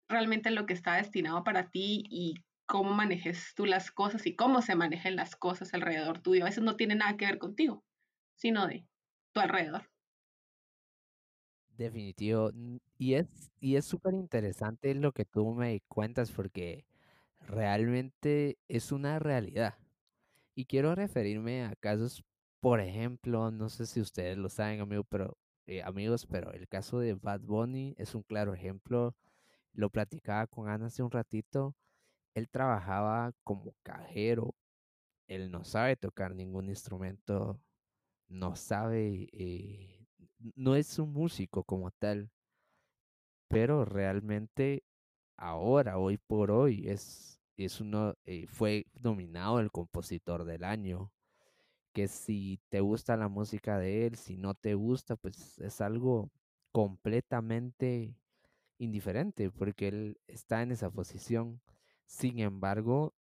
realmente 0.08 0.50
lo 0.50 0.66
que 0.66 0.74
está 0.74 0.94
destinado 0.94 1.44
para 1.44 1.70
ti 1.70 2.04
y 2.10 2.34
cómo 2.66 2.92
manejes 2.92 3.52
tú 3.54 3.66
las 3.66 3.90
cosas 3.90 4.26
y 4.26 4.36
cómo 4.36 4.62
se 4.62 4.74
manejan 4.74 5.16
las 5.16 5.36
cosas 5.36 5.74
alrededor 5.74 6.20
tuyo. 6.20 6.44
A 6.44 6.48
veces 6.48 6.62
no 6.62 6.76
tiene 6.76 6.94
nada 6.94 7.16
que 7.16 7.26
ver 7.26 7.38
contigo, 7.38 7.84
sino 8.36 8.66
de 8.66 8.86
tu 9.32 9.40
alrededor. 9.40 9.90
Definitivo. 11.76 12.50
Y 12.98 13.14
es 13.14 13.50
y 13.58 13.76
es 13.76 13.84
súper 13.84 14.14
interesante 14.14 14.94
lo 14.94 15.12
que 15.12 15.24
tú 15.24 15.54
me 15.54 15.80
cuentas 15.88 16.30
porque 16.30 16.84
realmente 17.40 18.58
es 18.68 18.92
una 18.92 19.18
realidad. 19.18 19.74
Y 20.54 20.66
quiero 20.66 20.94
referirme 20.94 21.64
a 21.64 21.74
casos, 21.76 22.22
por 22.60 22.80
ejemplo, 22.80 23.50
no 23.50 23.68
sé 23.68 23.86
si 23.86 24.00
ustedes 24.00 24.36
lo 24.38 24.48
saben, 24.48 24.80
amigo, 24.80 25.04
pero, 25.04 25.36
eh, 25.66 25.82
amigos, 25.82 26.26
pero 26.26 26.52
el 26.52 26.68
caso 26.68 26.98
de 27.00 27.14
Bad 27.14 27.40
Bunny 27.40 27.94
es 27.98 28.14
un 28.14 28.22
claro 28.22 28.54
ejemplo. 28.54 29.16
Lo 29.72 29.90
platicaba 29.90 30.46
con 30.46 30.68
Ana 30.68 30.86
hace 30.86 31.02
un 31.02 31.10
ratito, 31.10 31.76
él 32.34 32.48
trabajaba 32.50 33.32
como 33.44 33.74
cajero, 33.82 34.54
él 35.28 35.50
no 35.50 35.64
sabe 35.64 35.96
tocar 35.96 36.34
ningún 36.34 36.68
instrumento, 36.68 37.60
no 38.28 38.56
sabe, 38.56 39.28
eh, 39.32 40.06
no 40.56 40.76
es 40.76 40.98
un 40.98 41.12
músico 41.12 41.64
como 41.64 41.90
tal, 41.92 42.30
pero 43.48 43.84
realmente 43.84 44.84
ahora, 45.36 45.98
hoy 45.98 46.18
por 46.18 46.50
hoy, 46.50 46.88
es, 46.88 47.40
es 47.56 47.80
uno, 47.80 48.14
eh, 48.24 48.46
fue 48.48 48.86
nominado 49.00 49.60
el 49.60 49.70
compositor 49.72 50.44
del 50.44 50.64
año, 50.64 51.12
que 51.92 52.08
si 52.08 52.60
te 52.68 52.80
gusta 52.80 53.16
la 53.16 53.28
música 53.28 53.78
de 53.78 54.06
él, 54.06 54.16
si 54.16 54.36
no 54.36 54.54
te 54.54 54.74
gusta, 54.74 55.16
pues 55.16 55.58
es 55.58 55.80
algo 55.80 56.30
completamente 56.72 58.16
indiferente 58.78 59.50
porque 59.50 59.88
él 59.88 60.20
está 60.26 60.62
en 60.62 60.72
esa 60.72 60.90
posición. 60.90 61.60
Sin 62.06 62.40
embargo, 62.40 63.14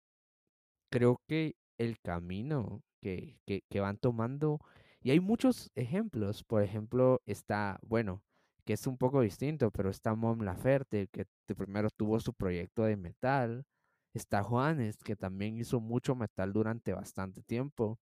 creo 0.90 1.22
que 1.28 1.56
el 1.78 2.00
camino 2.00 2.84
que, 3.02 3.40
que, 3.46 3.80
van 3.80 3.98
tomando. 3.98 4.60
Y 5.02 5.12
hay 5.12 5.20
muchos 5.20 5.72
ejemplos. 5.76 6.44
Por 6.44 6.64
ejemplo, 6.64 7.22
está, 7.26 7.80
bueno, 7.84 8.24
que 8.66 8.74
es 8.74 8.88
un 8.88 8.98
poco 8.98 9.22
distinto, 9.22 9.72
pero 9.72 9.90
está 9.90 10.16
Mom 10.16 10.42
Laferte, 10.42 11.08
que 11.08 11.26
primero 11.56 11.90
tuvo 11.90 12.20
su 12.20 12.34
proyecto 12.34 12.84
de 12.84 12.98
metal. 12.98 13.66
Está 14.14 14.44
Juanes, 14.44 14.98
que 15.04 15.16
también 15.16 15.58
hizo 15.58 15.80
mucho 15.80 16.16
metal 16.16 16.52
durante 16.54 16.94
bastante 16.94 17.42
tiempo. 17.44 18.00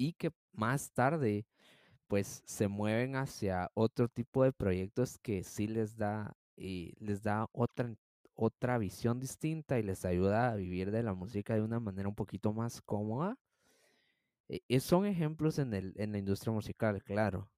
Y 0.00 0.14
que 0.14 0.30
más 0.52 0.92
tarde, 0.92 1.44
pues 2.08 2.42
se 2.46 2.68
mueven 2.68 3.16
hacia 3.16 3.70
otro 3.74 4.08
tipo 4.08 4.44
de 4.44 4.52
proyectos 4.52 5.18
que 5.18 5.44
sí 5.44 5.66
les 5.68 5.98
da, 5.98 6.34
y 6.56 6.94
les 7.00 7.22
da 7.22 7.48
otra, 7.52 7.94
otra 8.34 8.78
visión 8.78 9.20
distinta 9.20 9.78
y 9.78 9.82
les 9.82 10.06
ayuda 10.06 10.52
a 10.52 10.56
vivir 10.56 10.90
de 10.90 11.02
la 11.02 11.12
música 11.12 11.54
de 11.54 11.60
una 11.60 11.80
manera 11.80 12.08
un 12.08 12.14
poquito 12.14 12.54
más 12.54 12.80
cómoda. 12.80 13.36
E, 14.48 14.80
son 14.80 15.04
ejemplos 15.04 15.58
en, 15.58 15.74
el, 15.74 15.92
en 15.96 16.12
la 16.12 16.18
industria 16.18 16.52
musical, 16.54 17.02
claro. 17.02 17.50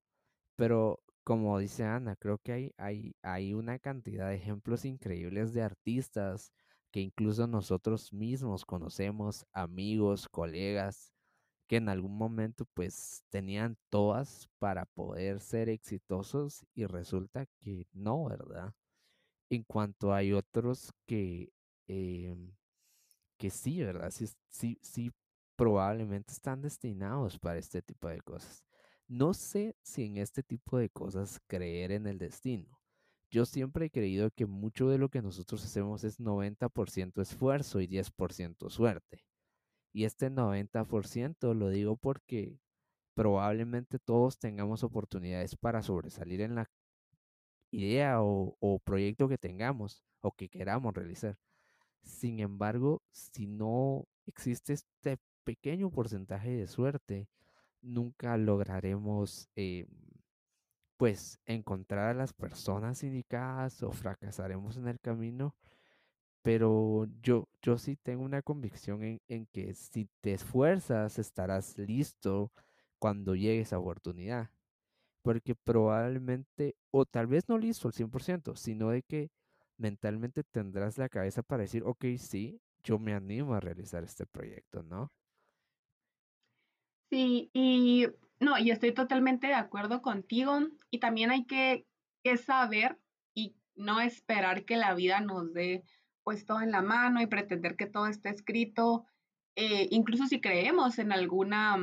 Pero 0.56 1.00
como 1.22 1.58
dice 1.60 1.84
Ana, 1.84 2.16
creo 2.16 2.38
que 2.38 2.52
hay, 2.52 2.74
hay, 2.76 3.14
hay 3.22 3.54
una 3.54 3.78
cantidad 3.78 4.30
de 4.30 4.36
ejemplos 4.36 4.84
increíbles 4.84 5.54
de 5.54 5.62
artistas 5.62 6.52
que 6.90 7.00
incluso 7.00 7.46
nosotros 7.46 8.12
mismos 8.12 8.64
conocemos, 8.64 9.46
amigos, 9.52 10.28
colegas, 10.28 11.11
que 11.72 11.78
en 11.78 11.88
algún 11.88 12.18
momento 12.18 12.66
pues 12.74 13.24
tenían 13.30 13.78
todas 13.88 14.46
para 14.58 14.84
poder 14.84 15.40
ser 15.40 15.70
exitosos 15.70 16.66
y 16.74 16.84
resulta 16.84 17.46
que 17.62 17.86
no, 17.94 18.26
¿verdad? 18.26 18.74
En 19.48 19.64
cuanto 19.64 20.12
hay 20.12 20.34
otros 20.34 20.92
que, 21.06 21.50
em, 21.88 22.52
que 23.38 23.48
sí, 23.48 23.82
¿verdad? 23.82 24.10
Sí, 24.10 24.26
sí, 24.50 24.78
sí, 24.82 25.12
probablemente 25.56 26.34
están 26.34 26.60
destinados 26.60 27.38
para 27.38 27.58
este 27.58 27.80
tipo 27.80 28.06
de 28.08 28.20
cosas. 28.20 28.62
No 29.08 29.32
sé 29.32 29.74
si 29.82 30.04
en 30.04 30.18
este 30.18 30.42
tipo 30.42 30.76
de 30.76 30.90
cosas 30.90 31.40
creer 31.46 31.92
en 31.92 32.06
el 32.06 32.18
destino. 32.18 32.82
Yo 33.30 33.46
siempre 33.46 33.86
he 33.86 33.90
creído 33.90 34.30
que 34.30 34.44
mucho 34.44 34.90
de 34.90 34.98
lo 34.98 35.08
que 35.08 35.22
nosotros 35.22 35.64
hacemos 35.64 36.04
es 36.04 36.20
90% 36.20 37.22
esfuerzo 37.22 37.80
y 37.80 37.86
10% 37.86 38.68
suerte. 38.68 39.24
Y 39.92 40.04
este 40.04 40.30
90% 40.30 41.54
lo 41.54 41.68
digo 41.68 41.96
porque 41.96 42.58
probablemente 43.14 43.98
todos 43.98 44.38
tengamos 44.38 44.82
oportunidades 44.84 45.56
para 45.56 45.82
sobresalir 45.82 46.40
en 46.40 46.54
la 46.54 46.70
idea 47.70 48.20
o, 48.20 48.80
proyecto 48.84 49.28
que 49.28 49.38
tengamos 49.38 50.04
o 50.20 50.32
que 50.32 50.48
queramos 50.48 50.94
realizar. 50.94 51.38
Sin 52.02 52.40
embargo, 52.40 53.02
si 53.10 53.46
no 53.46 54.06
existe 54.26 54.72
este 54.72 55.18
pequeño 55.44 55.90
porcentaje 55.90 56.50
de 56.50 56.66
suerte, 56.66 57.28
nunca 57.80 58.36
lograremos 58.36 59.48
eh, 59.56 59.86
pues 60.96 61.40
encontrar 61.46 62.10
a 62.10 62.14
las 62.14 62.32
personas 62.32 63.02
indicadas 63.02 63.82
o 63.82 63.90
fracasaremos 63.90 64.76
en 64.76 64.88
el 64.88 65.00
camino. 65.00 65.54
Pero 66.42 67.06
yo, 67.22 67.48
yo 67.62 67.78
sí 67.78 67.96
tengo 67.96 68.24
una 68.24 68.42
convicción 68.42 69.02
en, 69.04 69.20
en 69.28 69.46
que 69.46 69.74
si 69.74 70.08
te 70.20 70.34
esfuerzas 70.34 71.18
estarás 71.18 71.78
listo 71.78 72.52
cuando 72.98 73.34
llegue 73.34 73.60
esa 73.60 73.78
oportunidad 73.78 74.50
porque 75.22 75.54
probablemente, 75.54 76.76
o 76.90 77.06
tal 77.06 77.28
vez 77.28 77.48
no 77.48 77.56
listo 77.56 77.88
al 77.88 77.94
100%, 77.94 78.56
sino 78.56 78.90
de 78.90 79.02
que 79.02 79.30
mentalmente 79.78 80.42
tendrás 80.44 80.98
la 80.98 81.08
cabeza 81.08 81.42
para 81.42 81.62
decir, 81.62 81.82
ok, 81.84 82.04
sí, 82.18 82.60
yo 82.82 82.98
me 82.98 83.14
animo 83.14 83.54
a 83.54 83.60
realizar 83.60 84.04
este 84.04 84.26
proyecto, 84.26 84.82
¿no? 84.82 85.12
Sí, 87.10 87.50
y 87.52 88.06
no, 88.40 88.58
y 88.58 88.70
estoy 88.70 88.92
totalmente 88.92 89.46
de 89.46 89.54
acuerdo 89.54 90.02
contigo. 90.02 90.58
Y 90.90 90.98
también 90.98 91.30
hay 91.30 91.44
que, 91.44 91.86
saber 92.44 92.98
y 93.34 93.56
no 93.74 94.00
esperar 94.00 94.64
que 94.64 94.76
la 94.76 94.94
vida 94.94 95.20
nos 95.20 95.52
dé 95.52 95.82
pues 96.24 96.44
todo 96.46 96.60
en 96.60 96.70
la 96.70 96.82
mano 96.82 97.20
y 97.20 97.26
pretender 97.26 97.76
que 97.76 97.86
todo 97.86 98.06
esté 98.06 98.30
escrito. 98.30 99.06
Eh, 99.56 99.88
incluso 99.90 100.26
si 100.26 100.40
creemos 100.40 100.98
en 100.98 101.12
alguna 101.12 101.76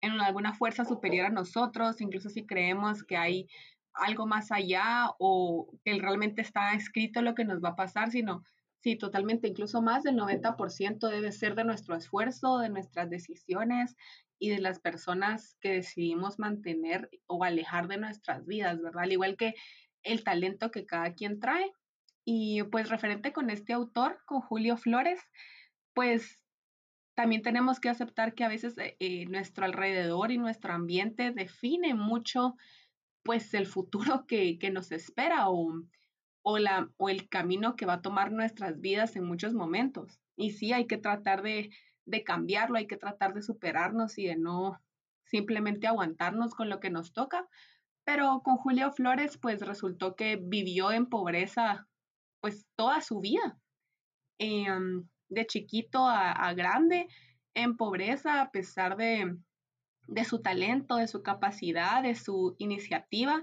en 0.00 0.20
alguna 0.20 0.52
fuerza 0.52 0.84
superior 0.84 1.26
a 1.26 1.30
nosotros, 1.30 2.00
incluso 2.00 2.28
si 2.28 2.44
creemos 2.44 3.04
que 3.04 3.16
hay 3.16 3.48
algo 3.94 4.26
más 4.26 4.52
allá 4.52 5.10
o 5.18 5.70
que 5.84 5.98
realmente 5.98 6.42
está 6.42 6.74
escrito 6.74 7.22
lo 7.22 7.34
que 7.34 7.44
nos 7.44 7.62
va 7.62 7.70
a 7.70 7.76
pasar, 7.76 8.10
sino 8.10 8.42
sí, 8.80 8.96
totalmente, 8.96 9.48
incluso 9.48 9.80
más 9.80 10.02
del 10.02 10.16
90% 10.16 11.08
debe 11.08 11.32
ser 11.32 11.54
de 11.54 11.64
nuestro 11.64 11.96
esfuerzo, 11.96 12.58
de 12.58 12.68
nuestras 12.68 13.08
decisiones 13.08 13.96
y 14.38 14.50
de 14.50 14.60
las 14.60 14.78
personas 14.78 15.56
que 15.60 15.70
decidimos 15.70 16.38
mantener 16.38 17.08
o 17.26 17.44
alejar 17.44 17.88
de 17.88 17.96
nuestras 17.96 18.44
vidas, 18.44 18.82
¿verdad? 18.82 19.04
Al 19.04 19.12
igual 19.12 19.36
que 19.36 19.54
el 20.02 20.22
talento 20.22 20.70
que 20.70 20.84
cada 20.84 21.14
quien 21.14 21.40
trae. 21.40 21.72
Y 22.24 22.62
pues 22.64 22.88
referente 22.88 23.32
con 23.32 23.50
este 23.50 23.72
autor, 23.72 24.18
con 24.26 24.40
Julio 24.40 24.76
Flores, 24.76 25.20
pues 25.92 26.44
también 27.14 27.42
tenemos 27.42 27.80
que 27.80 27.88
aceptar 27.88 28.34
que 28.34 28.44
a 28.44 28.48
veces 28.48 28.76
eh, 28.78 28.96
eh, 28.98 29.26
nuestro 29.26 29.64
alrededor 29.64 30.32
y 30.32 30.38
nuestro 30.38 30.72
ambiente 30.72 31.30
define 31.30 31.94
mucho 31.94 32.56
pues 33.22 33.54
el 33.54 33.66
futuro 33.66 34.26
que, 34.26 34.58
nos 34.72 34.92
espera 34.92 35.48
o, 35.48 35.82
o, 36.42 36.58
la, 36.58 36.90
o 36.96 37.08
el 37.08 37.28
camino 37.28 37.76
que 37.76 37.86
va 37.86 37.94
a 37.94 38.02
tomar 38.02 38.32
nuestras 38.32 38.80
vidas 38.80 39.16
en 39.16 39.24
muchos 39.24 39.54
momentos. 39.54 40.20
Y 40.36 40.50
sí, 40.50 40.72
hay 40.72 40.86
que 40.86 40.98
tratar 40.98 41.42
de, 41.42 41.70
de 42.04 42.24
cambiarlo, 42.24 42.76
hay 42.76 42.86
que 42.86 42.96
tratar 42.96 43.34
de 43.34 43.42
superarnos 43.42 44.18
y 44.18 44.26
de 44.26 44.36
no 44.36 44.80
simplemente 45.24 45.86
aguantarnos 45.86 46.54
con 46.54 46.68
lo 46.68 46.80
que 46.80 46.90
nos 46.90 47.12
toca. 47.12 47.48
Pero 48.04 48.42
con 48.44 48.56
Julio 48.56 48.92
Flores, 48.92 49.38
pues 49.38 49.60
resultó 49.62 50.14
que 50.16 50.36
vivió 50.36 50.92
en 50.92 51.06
pobreza 51.06 51.88
pues 52.44 52.66
toda 52.76 53.00
su 53.00 53.20
vida. 53.20 53.58
Em, 54.38 55.08
de 55.30 55.46
chiquito 55.46 56.06
a, 56.06 56.52
grande 56.52 57.08
en 57.54 57.78
pobreza 57.78 58.42
a 58.42 58.50
pesar 58.50 58.98
de, 58.98 59.38
de 60.08 60.24
su 60.26 60.42
talento, 60.42 60.96
de 60.96 61.08
su 61.08 61.22
capacidad, 61.22 62.02
de 62.02 62.14
su 62.14 62.54
iniciativa, 62.58 63.42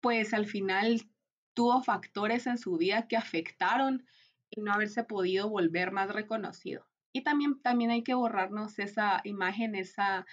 pues 0.00 0.34
al 0.34 0.46
final 0.46 1.08
tuvo 1.54 1.84
factores 1.84 2.48
en 2.48 2.58
su 2.58 2.78
vida 2.78 3.06
que 3.06 3.16
afectaron 3.16 4.04
y 4.50 4.62
no 4.62 4.72
haberse 4.72 5.04
podido 5.04 5.48
volver 5.48 5.92
más 5.92 6.12
reconocido. 6.12 6.84
Y 7.12 7.22
también, 7.22 7.62
también 7.62 7.92
hay 7.92 8.02
que 8.02 8.14
borrarnos 8.14 8.80
esa 8.80 9.20
imagen, 9.22 9.76
esa 9.76 10.26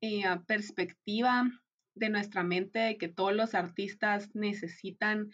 eh, 0.00 0.24
perspectiva 0.48 1.48
de 1.94 2.08
nuestra 2.08 2.42
mente 2.42 2.80
de 2.80 2.98
que 2.98 3.06
todos 3.06 3.34
los 3.34 3.54
artistas 3.54 4.34
necesitan 4.34 5.30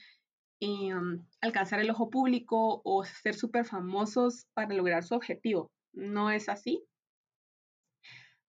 Em, 0.60 1.26
alcanzar 1.40 1.80
el 1.80 1.90
ojo 1.90 2.10
público 2.10 2.82
o 2.84 3.04
ser 3.04 3.34
súper 3.34 3.64
famosos 3.64 4.46
para 4.52 4.74
lograr 4.74 5.02
su 5.02 5.14
objetivo. 5.14 5.72
No 5.92 6.30
es 6.30 6.50
así. 6.50 6.84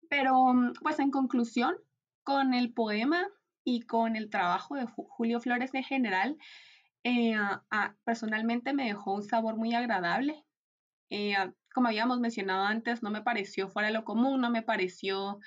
Pero, 0.10 0.54
mm, 0.54 0.74
pues 0.82 1.00
en 1.00 1.10
conclusión, 1.10 1.78
con 2.24 2.54
el 2.54 2.74
poema 2.74 3.28
y 3.64 3.82
con 3.84 4.18
el 4.18 4.30
trabajo 4.30 4.76
de 4.76 4.86
Julio 4.88 5.40
Flores 5.40 5.74
en 5.74 5.84
general, 5.84 6.38
eh, 7.04 7.36
personalmente 8.04 8.74
me 8.74 8.86
dejó 8.88 9.14
un 9.14 9.24
sabor 9.24 9.56
muy 9.56 9.74
agradable. 9.74 10.44
Eh, 11.10 11.36
como 11.74 11.88
habíamos 11.88 12.20
mencionado 12.20 12.66
antes, 12.66 13.04
no 13.04 13.10
me 13.10 13.22
pareció 13.22 13.70
fuera 13.70 13.88
de 13.88 13.94
lo 13.94 14.04
común, 14.04 14.42
no 14.42 14.50
me 14.50 14.64
pareció 14.64 15.40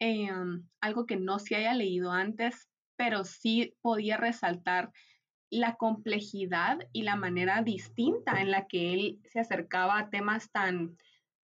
em, 0.00 0.66
algo 0.80 1.04
que 1.06 1.16
no 1.16 1.38
se 1.38 1.56
haya 1.56 1.74
leído 1.74 2.10
antes, 2.10 2.70
pero 2.96 3.24
sí 3.24 3.76
podía 3.82 4.16
resaltar 4.16 4.92
la 5.50 5.74
complejidad 5.76 6.78
y 6.92 7.02
la 7.02 7.16
manera 7.16 7.62
distinta 7.62 8.40
en 8.40 8.50
la 8.50 8.66
que 8.66 8.94
él 8.94 9.20
se 9.24 9.40
acercaba 9.40 9.98
a 9.98 10.10
temas 10.10 10.50
tan, 10.52 10.96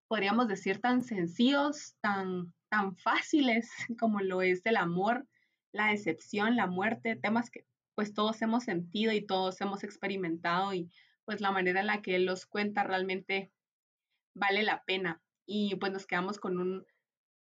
podríamos 0.09 0.47
decir, 0.47 0.81
tan 0.81 1.03
sencillos, 1.03 1.97
tan, 2.01 2.55
tan 2.69 2.97
fáciles 2.97 3.69
como 4.01 4.21
lo 4.21 4.42
es 4.42 4.64
el 4.64 4.77
amor, 4.77 5.27
la 5.73 5.88
decepción, 5.88 6.57
la 6.57 6.66
muerte, 6.66 7.16
temas 7.16 7.51
que 7.51 7.66
pues 7.97 8.12
todos 8.12 8.40
hemos 8.42 8.64
sentido 8.64 9.12
y 9.12 9.27
todos 9.27 9.61
hemos 9.62 9.83
experimentado 9.83 10.75
y 10.75 10.90
pues 11.25 11.40
la 11.40 11.51
manera 11.51 11.81
en 11.81 11.87
la 11.87 12.03
que 12.03 12.16
él 12.16 12.27
los 12.27 12.47
cuenta 12.47 12.85
realmente 12.85 13.51
vale 14.35 14.62
la 14.62 14.85
pena. 14.85 15.23
Y 15.47 15.77
pues 15.77 15.92
nos 15.92 16.07
quedamos 16.07 16.38
con 16.38 16.59
un 16.59 16.87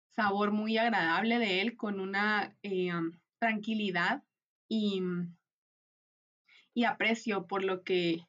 sabor 0.08 0.50
muy 0.50 0.78
agradable 0.78 1.38
de 1.38 1.60
él, 1.60 1.76
con 1.76 2.00
una 2.00 2.56
eh, 2.62 2.90
tranquilidad 3.38 4.22
y 4.68 5.02
y 6.78 6.84
aprecio 6.84 7.48
por 7.48 7.64
lo 7.64 7.82
que, 7.82 8.20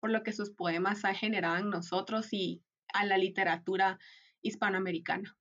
por 0.00 0.10
lo 0.10 0.22
que 0.22 0.32
sus 0.32 0.48
poemas 0.48 1.04
han 1.04 1.14
generado 1.14 1.58
en 1.58 1.68
nosotros 1.68 2.32
y 2.32 2.62
a 2.94 3.04
la 3.04 3.18
literatura 3.18 3.98
hispanoamericana. 4.40 5.36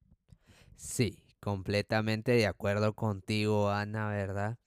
Sí, 0.76 1.24
completamente 1.40 2.34
de 2.34 2.48
acuerdo 2.48 2.94
contigo, 2.96 3.70
Ana, 3.70 4.10
¿verdad? 4.10 4.58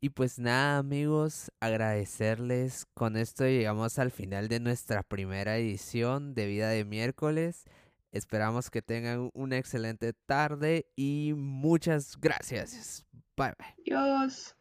Y 0.00 0.10
pues 0.10 0.38
nada, 0.38 0.78
amigos, 0.78 1.50
agradecerles. 1.58 2.86
Con 2.94 3.16
esto 3.16 3.44
llegamos 3.44 3.98
al 3.98 4.12
final 4.12 4.46
de 4.46 4.60
nuestra 4.60 5.02
primera 5.02 5.56
edición 5.56 6.32
de 6.32 6.46
Vida 6.46 6.68
de 6.68 6.84
Miércoles. 6.84 7.64
Esperamos 8.12 8.70
que 8.70 8.82
tengan 8.82 9.30
una 9.34 9.58
excelente 9.58 10.12
tarde 10.12 10.86
y 10.94 11.32
muchas 11.36 12.20
gracias. 12.20 13.04
Bye 13.36 13.54
bye. 13.58 13.94
Adiós. 13.96 14.55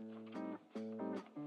Thank 0.00 1.24
you. 1.36 1.39